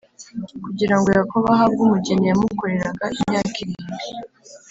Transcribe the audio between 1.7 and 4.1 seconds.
umugeni yamukoreraga imyaka irindwi